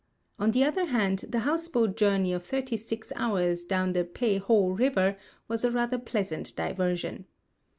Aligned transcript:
On 0.39 0.49
the 0.49 0.63
other 0.63 0.85
hand 0.85 1.25
the 1.29 1.37
house 1.41 1.67
boat 1.67 1.95
journey 1.95 2.33
of 2.33 2.43
thirty 2.43 2.75
six 2.75 3.13
hours 3.15 3.63
down 3.63 3.93
the 3.93 4.03
Pei 4.03 4.39
ho 4.39 4.69
river 4.71 5.15
was 5.47 5.63
a 5.63 5.69
rather 5.69 5.99
pleasant 5.99 6.55
diversion. 6.55 7.27